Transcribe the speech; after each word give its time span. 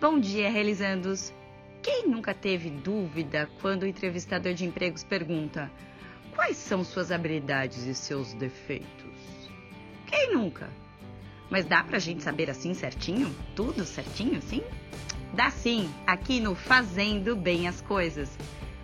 Bom 0.00 0.18
dia, 0.18 0.50
realizandos! 0.50 1.32
Quem 1.82 2.08
nunca 2.08 2.32
teve 2.32 2.70
dúvida 2.70 3.50
quando 3.60 3.82
o 3.82 3.86
entrevistador 3.86 4.54
de 4.54 4.64
empregos 4.64 5.04
pergunta 5.04 5.70
quais 6.34 6.56
são 6.56 6.82
suas 6.82 7.12
habilidades 7.12 7.84
e 7.84 7.94
seus 7.94 8.32
defeitos? 8.32 9.50
Quem 10.06 10.32
nunca? 10.32 10.70
Mas 11.50 11.66
dá 11.66 11.84
pra 11.84 11.98
gente 11.98 12.22
saber 12.22 12.48
assim 12.48 12.72
certinho? 12.72 13.30
Tudo 13.54 13.84
certinho 13.84 14.38
assim? 14.38 14.62
Dá 15.34 15.50
sim, 15.50 15.90
aqui 16.06 16.40
no 16.40 16.54
Fazendo 16.54 17.36
Bem 17.36 17.68
as 17.68 17.82
Coisas. 17.82 18.30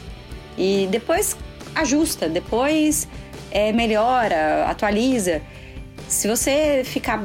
E 0.58 0.86
depois 0.90 1.36
ajusta, 1.74 2.28
depois 2.28 3.08
é, 3.50 3.72
melhora, 3.72 4.66
atualiza. 4.66 5.40
Se 6.08 6.28
você 6.28 6.82
ficar 6.84 7.24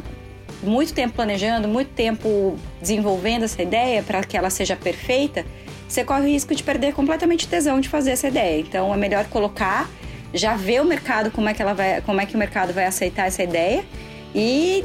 muito 0.64 0.94
tempo 0.94 1.16
planejando, 1.16 1.68
muito 1.68 1.90
tempo 1.90 2.58
desenvolvendo 2.81 3.44
essa 3.44 3.62
ideia 3.62 4.02
para 4.02 4.24
que 4.24 4.38
ela 4.38 4.50
seja 4.50 4.76
perfeita, 4.76 5.46
você 5.88 6.03
corre 6.03 6.22
o 6.22 6.28
risco 6.28 6.53
de 6.53 6.64
perder 6.64 6.94
completamente 6.94 7.48
tesão 7.48 7.80
de 7.80 7.90
fazer 7.90 8.12
essa 8.12 8.28
ideia. 8.28 8.59
Então 8.59 8.94
é 8.94 8.98
melhor 8.98 9.26
colocar, 9.26 9.90
já 10.34 10.56
ver 10.56 10.81
o 10.81 10.86
mercado 10.86 11.31
como 11.31 11.48
é 11.48 11.53
que 11.53 11.62
ela 11.62 11.74
vai, 11.74 12.02
como 12.02 12.20
é 12.20 12.26
que 12.26 12.36
o 12.36 12.38
mercado 12.38 12.74
vai 12.74 12.86
aceitar 12.86 13.28
essa 13.28 13.44
ideia 13.44 13.86
e 14.36 14.84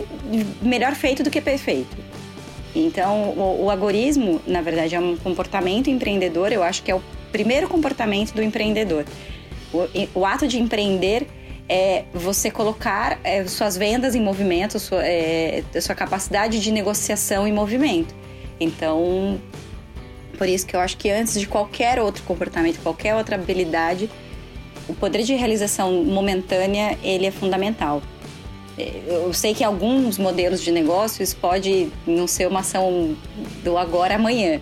melhor 0.61 0.95
feito 0.95 1.23
do 1.23 1.31
que 1.31 1.41
perfeito. 1.41 1.97
Então, 2.75 3.31
o, 3.31 3.65
o 3.65 3.71
agorismo, 3.71 4.41
na 4.47 4.63
verdade, 4.63 4.95
é 4.95 5.01
um 5.01 5.17
comportamento 5.17 5.91
empreendedor, 5.91 6.53
eu 6.53 6.63
acho 6.63 6.83
que 6.83 6.91
é 6.91 6.95
o 6.95 7.03
primeiro 7.31 7.69
comportamento 7.69 8.33
do 8.33 8.43
empreendedor. 8.43 9.05
O, 9.73 10.21
o 10.21 10.27
ato 10.27 10.47
de 10.47 10.59
empreender 10.59 11.27
é 11.69 12.05
você 12.13 12.51
colocar 12.51 13.19
é, 13.25 13.47
suas 13.47 13.77
vendas 13.77 14.15
em 14.15 14.21
movimento, 14.21 14.79
sua, 14.79 15.03
é, 15.05 15.63
sua 15.81 15.95
capacidade 15.95 16.61
de 16.61 16.71
negociação 16.71 17.47
em 17.47 17.53
movimento. 17.53 18.15
Então, 18.61 19.41
por 20.37 20.49
isso 20.49 20.67
que 20.67 20.77
eu 20.77 20.81
acho 20.81 20.97
que 20.97 21.11
antes 21.11 21.39
de 21.39 21.47
qualquer 21.47 22.01
outro 22.01 22.23
comportamento, 22.25 22.81
qualquer 22.83 23.15
outra 23.15 23.37
habilidade, 23.37 24.11
o 24.89 24.95
poder 24.95 25.23
de 25.23 25.35
realização 25.35 26.05
momentânea 26.05 26.99
ele 27.03 27.27
é 27.27 27.31
fundamental. 27.31 28.03
Eu 29.07 29.33
sei 29.33 29.55
que 29.55 29.65
alguns 29.65 30.19
modelos 30.19 30.63
de 30.63 30.71
negócios 30.71 31.35
pode 31.35 31.89
não 32.07 32.27
ser 32.27 32.47
uma 32.49 32.61
ação 32.61 33.17
do 33.63 33.77
agora 33.77 34.15
amanhã, 34.15 34.61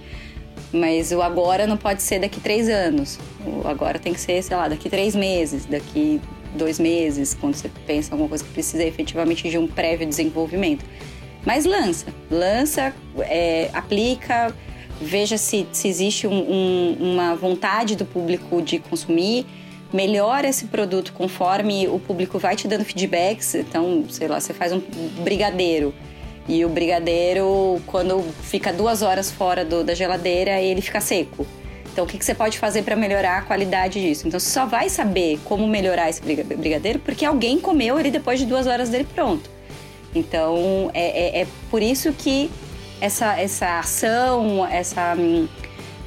mas 0.73 1.12
o 1.12 1.23
agora 1.23 1.67
não 1.67 1.77
pode 1.77 2.03
ser 2.03 2.21
daqui 2.21 2.41
três 2.41 2.69
anos. 2.69 3.19
O 3.45 3.67
agora 3.67 3.99
tem 3.99 4.12
que 4.12 4.21
ser, 4.21 4.43
sei 4.43 4.57
lá, 4.57 4.69
daqui 4.69 4.89
três 4.89 5.15
meses, 5.15 5.67
daqui 5.67 6.21
dois 6.55 6.79
meses, 6.79 7.35
quando 7.35 7.55
você 7.55 7.71
pensa 7.87 8.12
alguma 8.12 8.28
coisa 8.28 8.44
que 8.44 8.50
precisa 8.50 8.84
efetivamente 8.84 9.49
de 9.49 9.59
um 9.59 9.67
prévio 9.67 10.06
desenvolvimento. 10.06 10.84
Mas 11.44 11.65
lança, 11.65 12.06
lança, 12.31 12.94
é, 13.21 13.71
aplica, 13.73 14.55
veja 15.00 15.39
se, 15.39 15.67
se 15.73 15.89
existe 15.89 16.27
um, 16.27 16.33
um, 16.33 16.97
uma 17.00 17.34
vontade 17.34 17.97
do 17.97 18.05
público 18.05 18.61
de 18.61 18.78
consumir 18.78 19.47
melhora 19.93 20.49
esse 20.49 20.67
produto 20.67 21.12
conforme 21.12 21.89
o 21.89 21.99
público 21.99 22.39
vai 22.39 22.56
te 22.56 22.67
dando 22.69 22.84
feedbacks. 22.84 23.55
Então, 23.55 24.05
sei 24.09 24.28
lá, 24.28 24.41
você 24.41 24.53
faz 24.53 24.73
um 24.73 24.81
brigadeiro 25.23 25.95
e 26.49 26.65
o 26.65 26.69
brigadeiro, 26.69 27.81
quando 27.87 28.23
fica 28.43 28.73
duas 28.73 29.03
horas 29.03 29.31
fora 29.31 29.65
do, 29.65 29.84
da 29.84 29.95
geladeira, 29.95 30.61
ele 30.61 30.81
fica 30.81 31.00
seco. 31.00 31.47
Então, 31.93 32.05
o 32.05 32.09
que, 32.09 32.19
que 32.19 32.25
você 32.25 32.34
pode 32.34 32.59
fazer 32.59 32.83
para 32.83 32.97
melhorar 32.97 33.39
a 33.39 33.43
qualidade 33.43 34.00
disso? 34.00 34.27
Então, 34.27 34.39
você 34.39 34.50
só 34.50 34.67
vai 34.67 34.89
saber 34.89 35.39
como 35.45 35.67
melhorar 35.67 36.09
esse 36.09 36.21
brigadeiro 36.21 36.99
porque 37.00 37.25
alguém 37.25 37.61
comeu 37.61 37.99
ele 37.99 38.11
depois 38.11 38.39
de 38.39 38.47
duas 38.47 38.67
horas 38.67 38.89
dele 38.89 39.06
pronto. 39.15 39.50
Então, 40.15 40.91
é, 40.93 41.39
é, 41.39 41.43
é 41.43 41.47
por 41.71 41.83
isso 41.83 42.12
que 42.12 42.50
essa, 43.00 43.39
essa 43.39 43.79
ação, 43.79 44.67
essa 44.67 45.15
hum, 45.17 45.49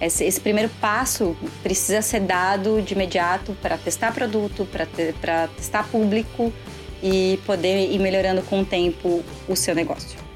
esse, 0.06 0.24
esse 0.24 0.40
primeiro 0.40 0.69
passo 0.81 1.36
precisa 1.62 2.02
ser 2.02 2.22
dado 2.22 2.81
de 2.81 2.94
imediato 2.94 3.56
para 3.62 3.78
testar 3.78 4.14
produto, 4.14 4.68
para 5.22 5.47
testar 5.47 5.88
público 5.90 6.52
e 7.02 7.40
poder 7.46 7.91
ir 7.91 8.00
melhorando 8.00 8.42
com 8.44 8.62
o 8.62 8.66
tempo 8.66 9.24
o 9.47 9.56
seu 9.56 9.75
negócio. 9.75 10.33